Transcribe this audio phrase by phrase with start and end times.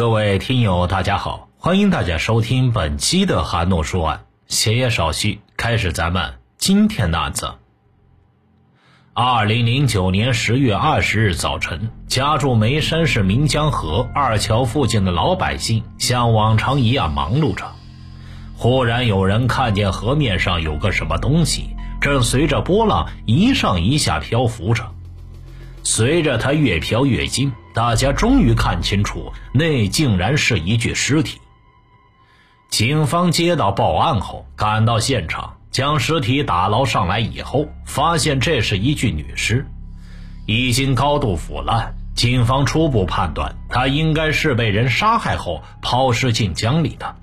[0.00, 4.22] 各位听友，大家好，欢迎大家收听本期的韩诺说案。
[4.46, 7.52] 闲言少叙，开始咱们今天的案子。
[9.12, 17.70] 二零零九年十月二十日早晨，家住眉山市岷江河二桥附近的老百姓像往常一样忙碌着。
[18.56, 24.82] 忽然有人看见河面上有个什么东西，正随着波浪一上一下漂浮着。
[25.82, 31.40] 随着它越飘越近，大家终于看清楚，那竟然是一具尸体。
[32.68, 39.66] 警方接到报案后，赶到现场，将尸体打捞上来以后，发现这是一具女尸，
[40.46, 41.94] 已经高度腐烂。
[42.14, 47.16] 警方初步判断，她应该是被人杀害后抛尸进江里的。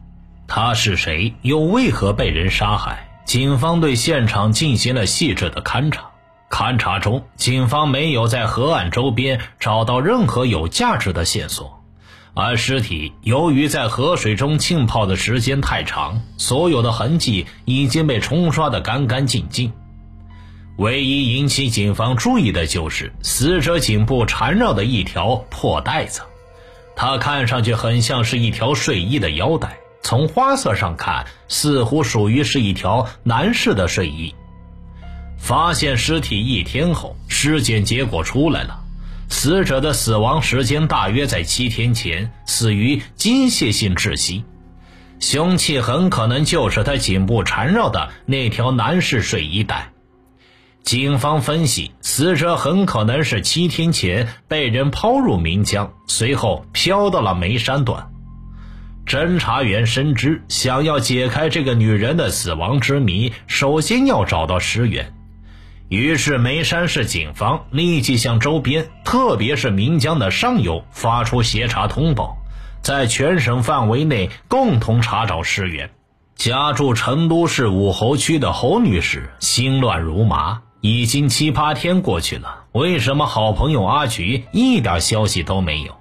[0.48, 3.08] 她是谁，又为何被人杀害？
[3.26, 6.12] 警方对现场进行了细致的勘查。
[6.50, 11.84] 勘查中，警方没有在河岸周边找到任何有价值的线索，
[12.34, 19.74] 而尸体由于在河水中浸泡的时间太长，所有的痕迹已经被冲刷得干干净净。
[20.78, 26.22] 唯一引起警方注意的就是死者颈部缠绕的一条破带子，
[26.96, 34.34] 它看上去很像是一条睡衣的腰带，从花色上看，似乎属于是一条男士的睡衣。
[35.48, 38.82] 发现尸体一天后，尸检结果出来了，
[39.30, 44.44] 死者的死亡时间大约在七天前，死于机械性窒息，
[45.22, 49.94] 凶器很可能就是他颈部缠绕的那条男士睡衣带。
[50.84, 58.10] 警方分析，死者很可能是七天前被人抛入岷江，随后漂到了眉山段。
[59.06, 65.14] 侦查员深知，想要解开这个女人的死亡之谜，首先要找到尸源。
[65.90, 72.36] 于是，眉山市警方立即向周边，特别是岷江的上游发出协查通报，
[72.82, 75.90] 在全省范围内共同查找尸源。
[76.36, 85.96] 家住成都市武侯区的侯女士心乱如麻，已经七八天过去了，为什么好朋友阿菊一点消息都没有？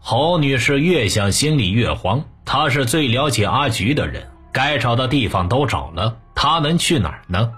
[0.00, 7.52] 侯女士越想心里越慌，她是最了解阿菊的人，该找的地方都找了，她能去哪儿呢？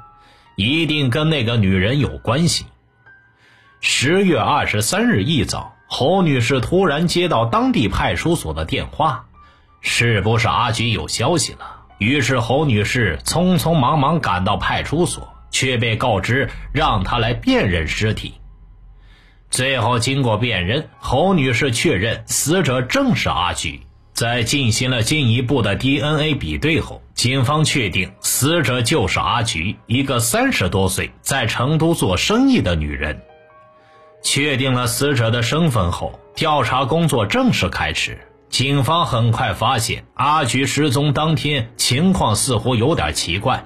[0.56, 2.66] 一定跟那个女人有关系。
[3.80, 9.26] 十月二十三日一早，侯女士突然接到当地派出所的电话，
[9.80, 11.82] 是不是阿菊有消息了？
[11.98, 18.34] 于是侯女士匆匆忙忙赶到派出所，却被告知让她来辨认尸体。
[19.50, 23.82] 最后经过辨认，侯女士确认死者正是阿菊。
[24.14, 33.20] 在进行了进一步的 DNA 比对后，警方确定死者就是阿菊，一个三十多岁在成都做生意的女人。
[34.22, 38.16] 确定了死者的身份后，调查工作正式开始。
[38.48, 43.64] 警方很快发现，阿菊失踪当天情况似乎有点奇怪。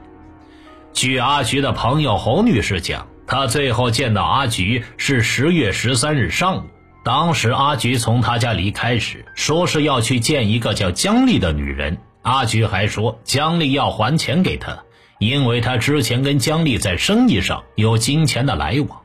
[0.95, 6.63] 据阿菊的朋友侯女士讲，她最后见到阿菊是十月十三日上午。
[7.03, 11.99] 当时阿菊从他家离开时，说是要去见一个叫姜丽的女人。
[12.23, 14.79] 阿菊还说姜丽要还钱给他，
[15.19, 19.01] 因为他之前跟姜丽在生意上有金钱的来往。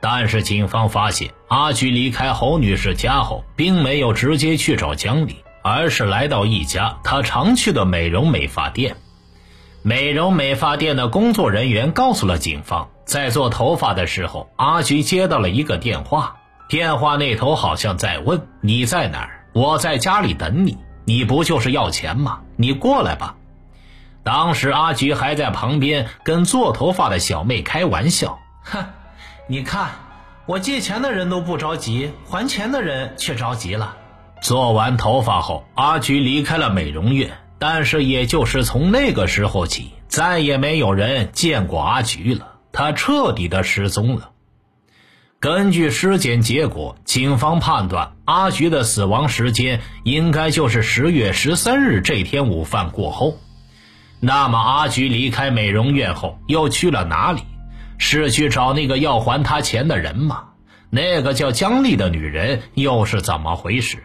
[0.00, 8.96] 但是警方发现，阿菊离开侯女士家后，并没有直接去找姜丽，而是来到一家他常去的美容美发店。
[9.82, 16.36] 美容美发店的工作人员告诉了警方，在做头发的时候，阿菊接到了一个电话。
[16.72, 20.78] 电话那头好像在问你在哪儿，我在家里等你。
[21.04, 22.40] 你不就是要钱吗？
[22.56, 23.34] 你过来吧。
[24.24, 28.86] 当时阿菊还在旁边跟做头发的小妹开玩笑，哼，
[29.48, 29.90] 你看
[30.46, 33.94] 我借钱的人都不着急，还钱的人却着急了。
[34.40, 44.30] 做完头发后，阿菊离开了美容院，但是也就是从那个时候起，再也没有人见过阿菊了，她彻底的失踪了。
[45.42, 53.38] 根据尸检结果，警方判断阿菊的死亡时间应该就是十月十三日这天午饭过后。
[54.20, 57.42] 那么，阿菊离开美容院后又去了哪里？
[57.98, 60.44] 是去找那个要还他钱的人吗？
[60.90, 63.98] 那个叫姜丽的女人又是怎么回事？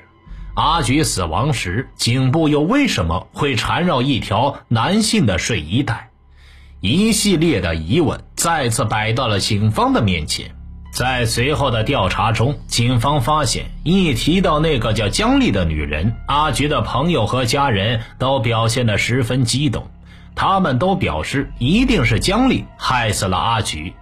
[0.56, 6.10] 阿菊死亡时颈部又为什么会缠绕一条男性的睡衣带？
[6.82, 10.57] 一系列的疑问再次摆到了警方的面前。
[10.98, 19.92] 在随后的调查中，警方发现，一提到那个叫姜丽的女人，阿菊的朋友和家人都表现得十分激动，
[20.34, 23.94] 他们都表示一定是姜丽害死了阿菊。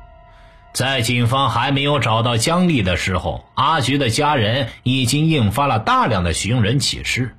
[0.72, 7.36] 在警方还没有找到姜丽的时候，阿菊的家人已经印发了大量的寻人启事，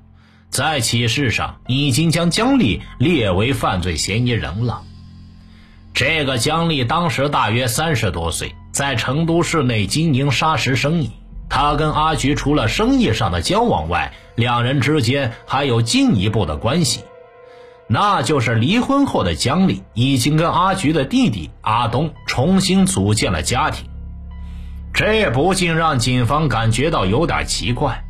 [0.51, 4.83] 在启事上已经将姜丽列为犯罪嫌疑人了。
[5.95, 11.09] 这个姜丽当时大约三十多岁，在成都市内经营砂石生意。
[11.49, 17.01] 他跟阿菊除了生意上的交往外，两人之间还有进一步的关系，
[17.87, 23.87] 那就是离婚后的姜丽已经跟阿菊的弟弟阿东重新组建了家庭。
[24.93, 28.03] 这不禁让警方感觉到有点奇怪：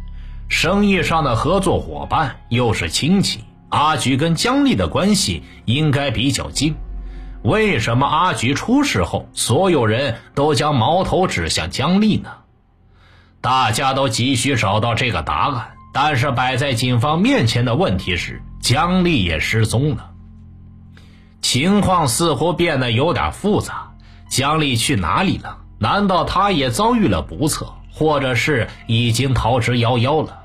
[0.49, 3.39] 生意上的合作伙伴又是亲戚，
[3.69, 6.75] 阿菊跟姜丽的关系应该比较近。
[7.47, 12.29] 为什么阿菊出事后，所有人都将矛头指向姜丽呢？
[13.39, 20.09] 大家都急需找到这个答案，但是摆在警方面前的问题是，姜丽也失踪了。
[21.41, 23.93] 情况似乎变得有点复杂，
[24.29, 25.59] 姜丽去哪里了？
[25.79, 30.37] 难道她也遭遇了不测，或者是已经逃之夭夭了？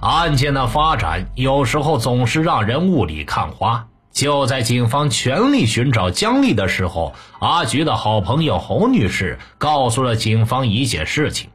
[0.00, 3.86] 案件的发展有时候总是让人雾里看花。
[4.18, 11.50] 就在警方全力寻找姜丽的时候，阿菊的好朋友侯女士告诉了警方一件事情。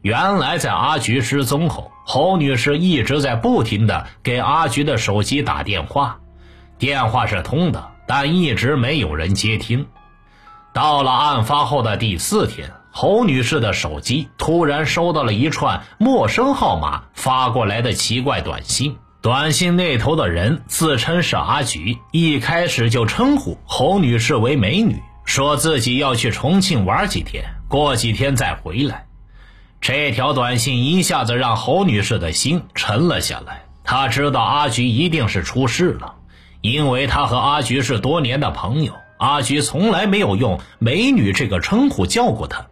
[0.00, 6.20] 原来，在阿菊失踪后，侯女士一直在不停的给阿菊的手机打电话，
[6.78, 9.88] 电话是通的，但一直没有人接听。
[10.72, 18.96] 到了案发后的第四天，侯女士的手机突然收到了一串陌生号码发过来的奇怪短信。
[19.20, 29.06] 短信那头的人自称是阿菊，一开始就称呼侯女士为美女，说自己要去重庆玩几天，过几天再回来。
[29.80, 33.64] 这条短信一下子让侯女士的心沉了下来。
[33.82, 36.14] 她知道阿菊一定是出事了，
[36.60, 42.66] 因为她和阿菊是多年的朋友，阿菊从来没有用美女这个称呼叫过她。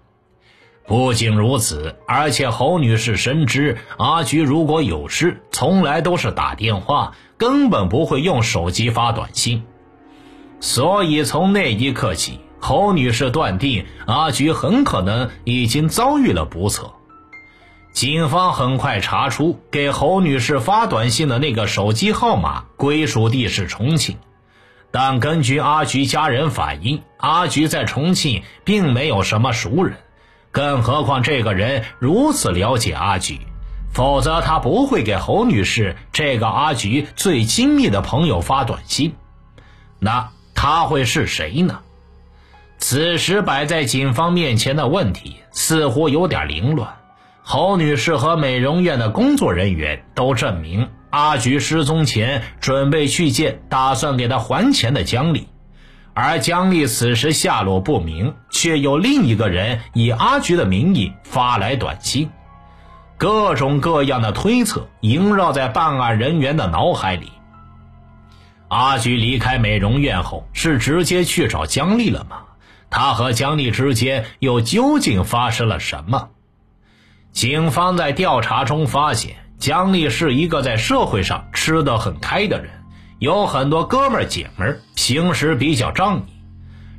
[0.87, 9.65] 不仅如此，而且侯女士深知阿菊如果有事，从来都是打电话，根本不会用手机发短信。
[10.61, 16.93] 所以从那一刻起，侯女士断定阿菊很可能已经遭遇了不测。
[17.93, 24.19] 警方很快查出给侯女士发短信的那个手机号码归属地是重庆，
[24.93, 29.97] 但根据阿菊家人反映，阿菊在重庆并没有什么熟人。
[30.57, 33.41] 更何况这个人如此了解阿菊，
[33.93, 39.13] 否则他不会给侯女士这个阿菊最亲密的朋友发短信。
[39.99, 41.81] 那他会是谁呢？
[42.79, 46.97] 此时摆在警方面前的问题似乎有点凌乱。
[47.43, 55.49] 侯女士和美容院的工作人员都证明，阿菊失踪前准备去见打算给她还钱的姜丽。
[56.19, 62.31] 而姜丽此时下落不明，却有另一个人以阿菊的名义发来短信，
[63.19, 67.31] 各种各样的推测萦绕在办案人员的脑海里。
[68.69, 72.45] 阿菊离开美容院后，是直接去找姜丽了吗？
[72.89, 76.31] 他和姜丽之间又究竟发生了什么？
[77.31, 82.76] 警方在调查中发现，姜丽是一个在社会上吃得很开的人。
[83.19, 86.33] 有很多哥们儿姐们儿，平时比较仗义。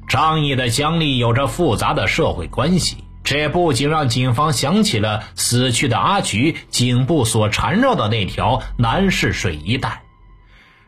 [0.07, 10.01] 仗义的姜丽有着复杂的社会关系，这不仅让警方想起了死去的阿菊颈部所缠绕的那条男士水衣带。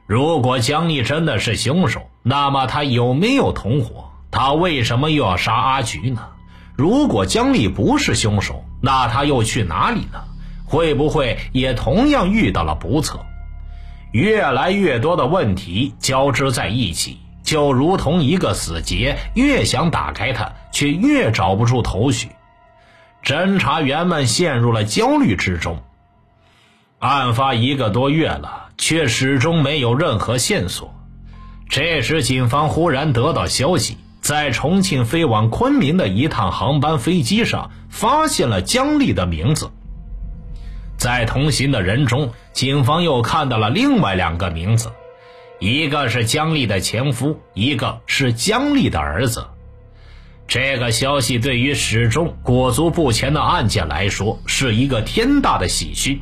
[0.07, 4.09] 如果姜丽真的是凶手，那么他有没有同伙？
[4.31, 6.21] 他为什么又要杀阿菊呢？
[6.75, 10.25] 如果姜丽不是凶手，那他又去哪里了？
[10.65, 13.19] 会不会也同样遇到了不测？
[14.11, 22.29] 越来越多的问题交织在一起，就如同一个死结，越想打开它，却越找不出头绪。
[23.23, 25.83] 侦查员们陷入了焦虑之中。
[26.99, 30.93] 案发一个多月了，却始终没有任何线索。
[31.69, 39.71] 这时，警方忽然得到消息，在重庆飞往昆明的一趟航班飞机上，发现了姜丽的名字。
[40.99, 44.91] 在同行的人中，警方又看到了另外两个名字，
[45.57, 49.47] 一个是姜丽的前夫，一个是姜丽的儿子。
[50.45, 56.19] 这个消息对于始终裹足不前的案件来说是一个天大的喜讯。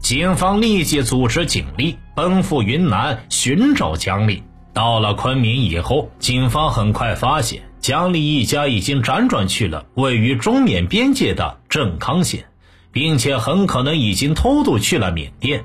[0.00, 4.42] 警方立即组织警力奔赴云南寻找姜丽。
[4.72, 12.46] 到了昆明以后，警方很快发现姜丽一家已经辗转去了位于中缅边界的镇康县。
[12.92, 15.64] 并且很可能已经偷渡去了缅甸。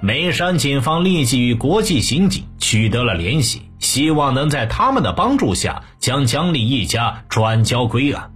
[0.00, 8.30] 眉山警方立即与国际刑警取得了联系，希望能在他们的帮助下将江丽一家转交归案。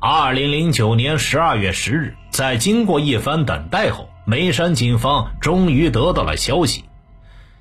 [0.00, 6.84] 二零零九年十二月十日，在经过一番等待后，眉山警方终于得到了消息：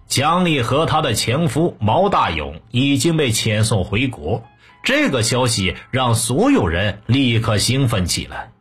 [0.08, 4.44] 江丽和她的前夫毛大勇已经被遣送回国。
[4.84, 8.53] 这个消息让所有人立刻兴奋起来。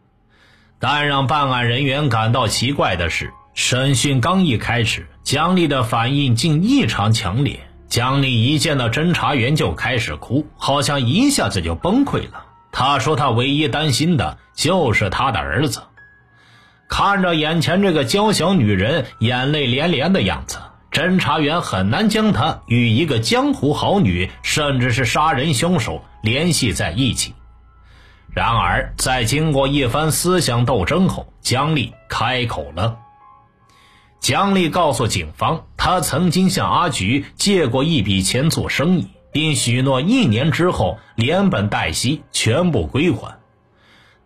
[0.85, 7.61] 但让办案人员感到奇怪的是，审讯刚一开始，江丽的反应竟异常强烈。
[7.87, 12.47] 江丽一见到侦查员就开始哭，好像一下子就崩溃了。
[12.73, 15.85] 他说：“他唯一担心的就是他的儿子。”
[16.91, 20.59] 看着眼前这个娇小女人眼泪连连的样子，
[20.91, 27.35] 侦查员很难将她与一个江湖好女，甚至是杀人凶手联系在一起。
[28.35, 32.99] 然而，在经过一番思想斗争后，姜丽开口了。
[34.21, 39.09] 姜丽告诉警方，她曾经向阿菊借过一笔钱做生意。
[39.33, 43.39] 并许诺一年之后连本带息全部归还，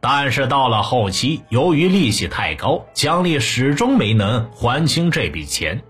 [0.00, 5.82] 但是到了后期，由于利息太高，姜丽始终没能还清这笔钱，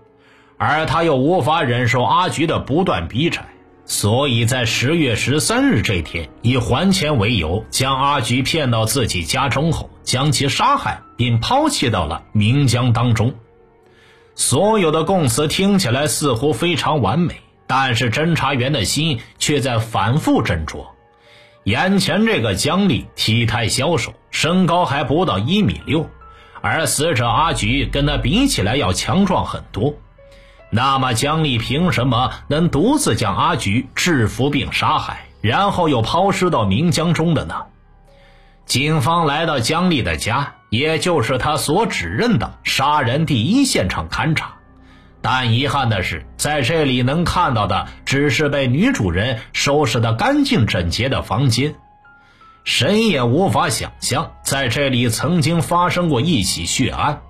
[0.59, 3.47] 而他又无法忍受阿菊的不断逼债，
[3.87, 13.33] 所以在十月十三日这天，以还钱为由，将阿菊骗到自己家中后，将其杀害，并抛弃到了岷江当中。
[14.35, 17.35] 所有的供词听起来似乎非常完美。
[17.69, 20.85] 但是侦查员的心却在反复斟酌。
[21.65, 26.09] 眼前这个姜丽体态消瘦，身高还不到一米六，
[26.61, 29.93] 而死者阿菊跟他比起来要强壮很多。
[30.69, 37.55] 那么姜丽凭什么能独自将阿菊制服并杀害，然后又抛尸到岷江中的呢？
[38.65, 44.55] 警方来到姜丽的家，也就是他所指认的杀人第一现场勘查。
[45.21, 51.75] 但遗憾的是，在这里能看到的只是被女主人收拾得干净整洁的房间，
[52.65, 57.21] 谁也无法想象在这里曾经发生过一起血案。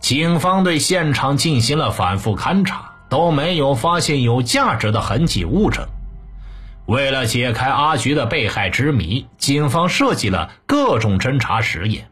[0.00, 5.86] 警方对现场进行了反复勘查，都没有发现有价值的痕迹物证。
[6.86, 12.08] 为了解开阿菊的被害之谜，警方设计了各种侦查实验。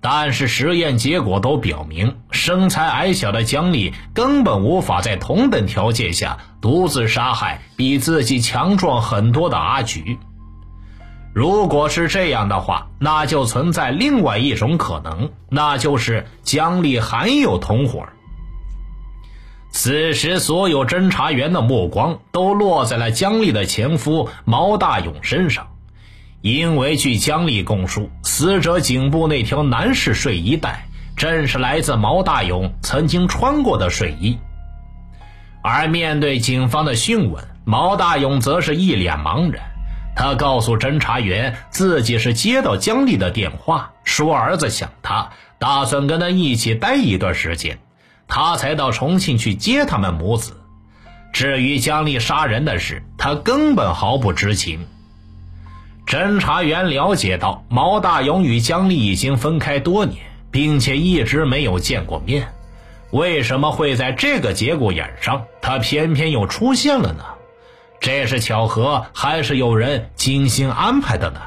[0.00, 10.18] 但是实验结果都表明，身材矮小的姜丽根本无法在同等条件下独自杀害比自己强壮很多的阿菊。
[11.36, 18.06] 如果是这样的话，那就存在另外一种可能，那就是姜丽还有同伙。
[19.70, 25.68] 此时，所有侦查员的目光都落在了姜丽的前夫毛大勇身上。
[26.40, 30.88] 因为据姜丽供述，死者颈部那条男士睡衣带
[31.18, 34.38] 正是来自毛大勇曾经穿过的睡衣。
[35.62, 39.75] 而面对警方的讯问，毛大勇则是一脸茫然。
[40.16, 47.78] 他告诉侦查员，自己是接到姜丽的电话，说儿子想他，打算跟他一起待一段时间，
[48.26, 50.56] 他才到重庆去接他们母子。
[51.34, 54.86] 至于姜丽杀人的事，他根本毫不知情。
[56.06, 62.48] 侦查员了解到，毛大勇与姜丽已经分开多年，并且一直没有见过面。
[63.10, 67.22] 为什么会在这个节骨眼上，他偏偏又出现了呢？
[68.00, 71.40] 这是巧合，还是有人精心安排的呢？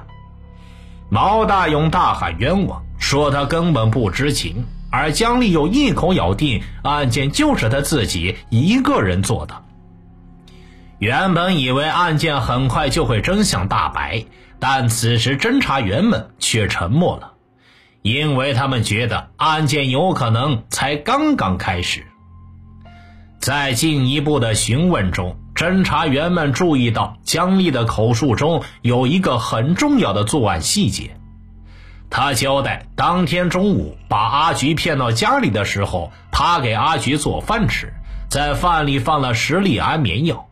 [1.09, 9.63] 毛大勇大喊冤枉，说他根本不知情，而姜丽又一口咬定案件就是他自己一个人做的。
[10.99, 14.25] 原本以为案件很快就会真相大白。
[14.61, 17.31] 但此时，侦查员们却沉默了，
[18.01, 22.05] 因为他们觉得案件有可能才刚刚开始。
[23.39, 31.17] 在进一步的询问中，侦查员们注意到姜丽的口述中有一个很重要的作案细节。
[32.09, 37.91] 他交代，当天中午把阿菊骗到家里的时候，他给阿菊做饭吃，
[38.29, 40.47] 在饭里放了十粒安眠药。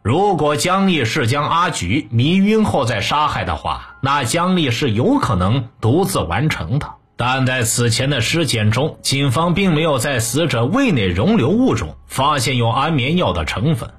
[0.00, 6.94] 如果姜丽是将阿菊迷晕后再杀害的话，那姜丽是有可能独自完成的。
[7.16, 13.90] 但在此前的尸检中，警方并没有在死者胃内容留物中发现有安眠药的成分，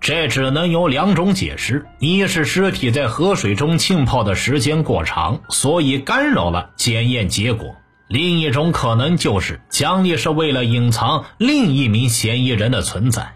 [0.00, 7.74] 这只能有两种解释：一是尸体在河水中浸泡的时间过长，所以干扰了检验结果；
[8.08, 13.34] 另一种可能就是姜丽是为了隐藏另一名嫌疑人的存在。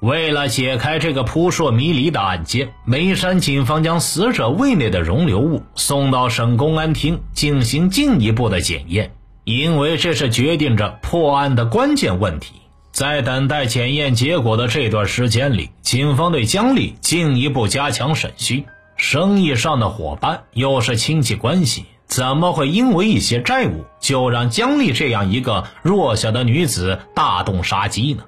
[0.00, 9.12] 为了解开这个扑朔迷离的案件，眉山警方将死者胃内的容留物送到省公安厅进行进一步的检验，
[9.44, 12.59] 因为这是决定着破案的关键问题。
[12.92, 18.64] 在等待检验结果的这段时间里，警方对姜丽进一步加强审讯。
[18.96, 28.24] 生意上的伙伴，又是亲戚关系，怎么会因为一些债务就让姜丽这样一个弱小的女子大动杀机呢？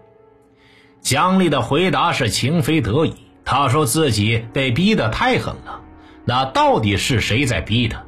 [1.03, 3.15] 姜丽的回答是情非得已，
[3.45, 5.81] 她说自己被逼得太狠了。
[6.25, 8.05] 那到底是谁在逼她？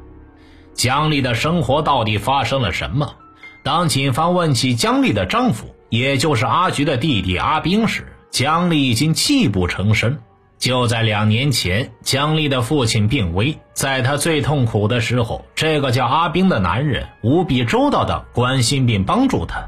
[0.73, 3.13] 姜丽的生活到底发生了什么？
[3.61, 10.19] 当警方问起姜丽的丈夫，也就是阿菊的弟弟阿兵时，姜丽已经泣不成声。
[10.57, 19.67] 就在两年前，姜丽的父亲病危，在她最痛苦的时候，这个叫阿兵的男人无比周到的关心并帮助她。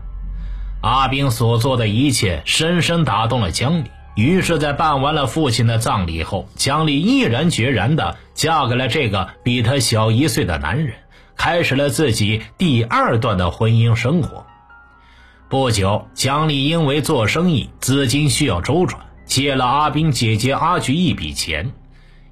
[0.81, 10.95] 阿兵所做的一切深深打动了姜丽，于是，在办完了父亲的葬礼后，姜丽毅然决然的嫁给了这个比她小一岁的男人，
[11.35, 14.46] 开始了自己第二段的婚姻生活。
[15.49, 19.01] 不久，姜丽因为做生意资金需要周转。
[19.25, 21.71] 借了阿斌姐姐阿菊一笔钱，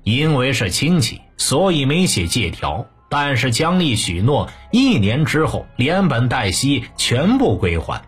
[0.04, 2.86] 因为是亲戚，所以没写借条。
[3.08, 8.02] 但是姜丽许诺，一年之后连本带息全部归还。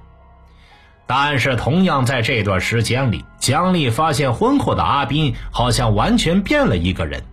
[1.06, 7.24] 但是同样在这段时间里，姜丽发现婚后的阿斌好像完全变了一个人。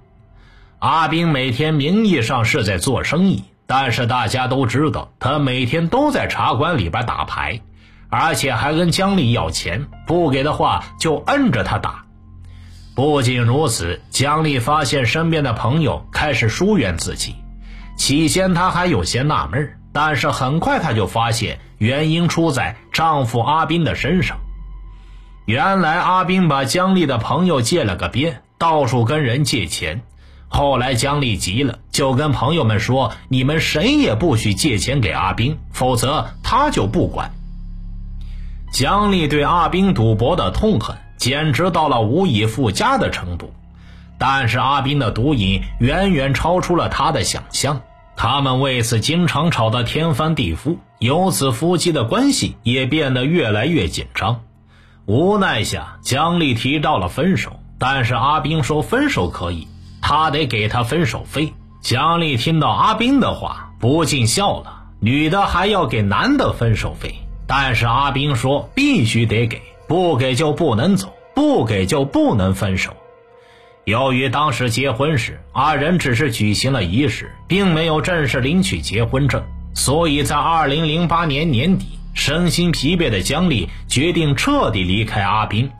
[0.78, 7.61] 阿斌每天名义上是在做生意，但是大家都知道，他每天都在茶馆里边打牌。
[8.11, 12.04] 而且还跟姜丽要钱，不给的话就摁着他打。
[12.94, 17.35] 不仅如此，姜丽发现身边的朋友开始疏远自己。
[17.97, 24.38] 起先她还有些纳闷，但是很快她就发现原因出在丈夫阿斌的身上。
[25.44, 30.02] 原来阿斌把姜丽的朋友借了个遍，到处跟人借钱。
[30.47, 37.31] 后来姜丽急了，就跟朋友们说：“你们谁也不许借钱给阿斌，否则他就不管。”
[38.73, 43.55] 姜丽对阿斌赌博的痛恨简直到了无以复加的程度，
[44.19, 47.81] 但是阿斌的毒瘾远远超出了他的想象，
[48.17, 54.40] 他们为此经常吵得天翻地覆，由此夫妻的关系也变得越来越紧张。
[55.07, 59.68] 无奈下，姜丽提到了分手，但是阿斌说分手可以，
[60.03, 61.55] 他得给他分手费。
[61.85, 67.16] 姜丽听到阿斌的话，不禁笑了，女的还要给男的分手费。
[67.47, 72.97] 但是阿兵说必须得给，不给就不能走，不给就不能分手。
[73.85, 79.44] 由于当时结婚时二人只是举行了仪式，并没有正式领取结婚证，
[79.75, 85.70] 所以在二零零八年年底，身心疲惫的姜丽决定彻底离开阿兵。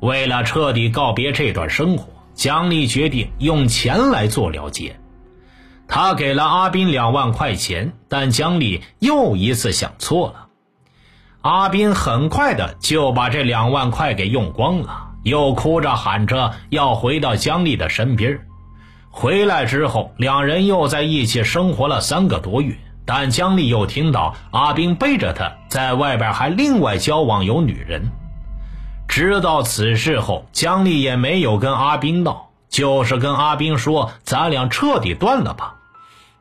[0.00, 2.06] 为了彻底告别这段生活，
[2.38, 5.00] 姜丽决定用钱来做了结。
[5.88, 10.46] 她给了阿斌两万块钱，但姜丽又一次想错了。
[11.40, 18.46] 阿斌很快的就把这两万块给用光了，又哭着喊着要回到姜丽的身边。
[19.10, 22.76] 回来之后，两人又在一起生活了三个多月。
[23.04, 28.12] 但姜丽又听到阿斌背着她在外边还另外交往有女人。
[29.18, 35.74] 知道此事后，姜丽也没有跟阿斌闹，就是跟阿斌说：“咱俩彻底断了吧。”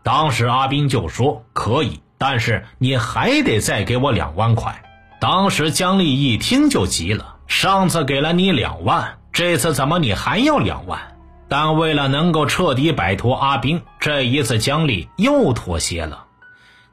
[0.05, 4.83] 当时阿斌就说：“可以，但是你还得再给我两万块。”
[5.19, 10.99] 当时姜丽一听就急了，上次给了你两万，这次怎么你还要两万？
[11.47, 16.25] 但为了能够彻底摆脱阿兵，这一次姜丽又妥协了。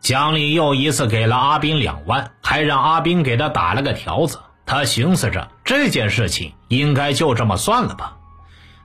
[0.01, 4.41] 姜丽又一次给了阿兵两万，还让阿兵给他打了个条子。
[4.67, 8.17] 他寻思着这件事情应该就这么算了吧，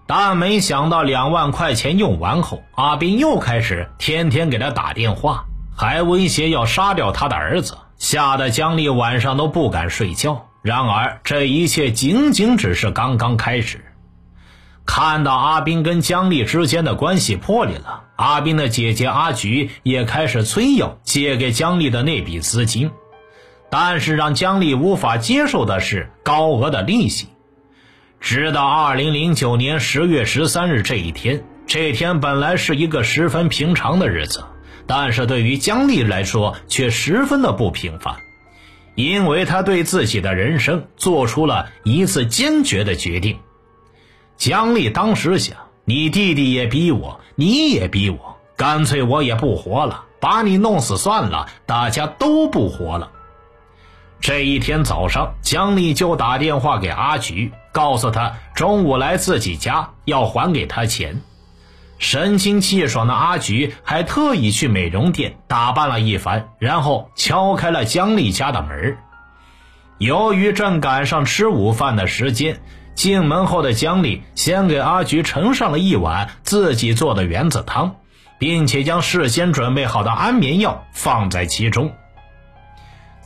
[0.08, 7.78] 但没想到两万块钱用完后，阿斌又开始天天给他打电话，还威胁要杀掉他的儿子。
[7.98, 10.48] 吓得姜丽晚上都不敢睡觉。
[10.62, 13.84] 然而，这一切仅仅只是刚刚开始。
[14.86, 22.90] 看到阿斌跟姜丽之间的关系破裂了，阿斌的姐姐阿菊也开始催要借给姜丽的那笔资金。
[23.70, 27.28] 但是，让姜丽无法接受的是高额的利息。
[28.20, 34.44] 直到二零零九年十月十三日这一天，这天本来是一个十分平常的日子。
[34.88, 38.16] 但是对于姜丽来说，却十分的不平凡，
[38.96, 43.38] 因为她对自己的人生做出了一次坚决的决定。
[44.36, 53.12] 姜丽当时想：你弟弟也逼我，你也逼我，干脆我也不活了，把你弄死算了，大家都不活了。
[54.22, 61.22] 这一天早上，姜丽就打电话给阿菊，告诉他中午来自己家，要还给他钱。
[61.98, 68.98] 神清气爽的阿菊还特意去美容店打扮了一番，然后敲开了姜丽家的门
[69.98, 72.62] 由于正赶上吃午饭的时间，
[72.96, 77.96] 进门后的姜丽先给阿菊盛上了一碗自己做的圆子汤，
[78.38, 81.92] 并且将事先准备好的安眠药放在其中。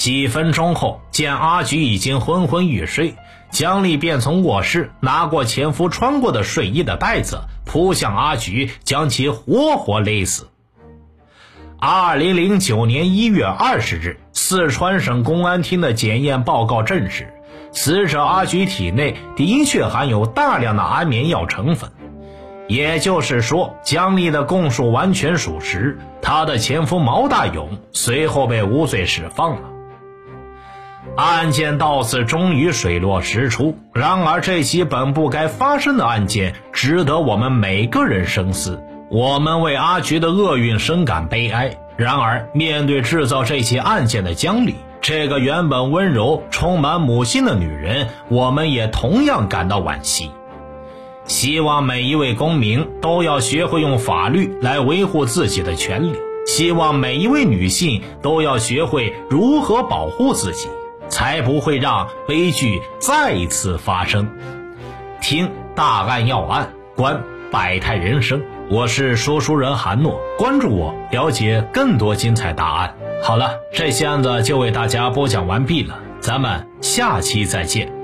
[0.04, 3.16] 几分钟后，见阿菊已经昏昏欲睡，
[3.52, 10.50] 江丽便从卧室拿过前夫穿过的睡衣的袋子，扑向阿菊，将其活活勒死。
[11.80, 17.34] 二零零九年一月二十日，四川省公安厅的检验报告证实，
[17.72, 21.90] 死者阿菊体内的确含有大量的安眠药成分，
[22.68, 25.98] 也就是说，江丽的供述完全属实。
[26.22, 29.70] 她的前夫毛大勇随后被无罪释放了。
[31.16, 33.78] 案件到此终于水落石出。
[33.94, 38.82] 然而，这起本不该发生的案件，值得我们每个人深思。
[39.10, 41.78] 我们为阿菊的厄运深感悲哀。
[41.98, 50.32] 然而，面对制造这起案件的姜丽，这个原本温柔、充满母性的女人，我们也同样感到惋惜。
[51.26, 56.16] 希望每一位公民都要学会用法律来维护自己的权利。
[56.46, 60.68] 希望每一位女性都要学会如何保护自己。
[61.10, 64.30] 才不会让悲剧再次发生。
[65.22, 68.42] 听大案要案，观百态人生。
[68.70, 72.96] 我是说书人韩诺，关注我，了解更多精彩答案。
[73.24, 78.03] 好了，这期案子就为大家播讲完毕了，咱们下期再见。